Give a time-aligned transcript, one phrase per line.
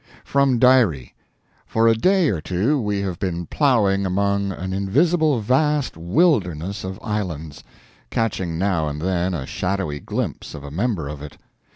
[0.25, 1.13] From Diary:
[1.67, 6.97] For a day or two we have been plowing among an invisible vast wilderness of
[7.03, 7.63] islands,
[8.09, 11.37] catching now and then a shadowy glimpse of a member of it.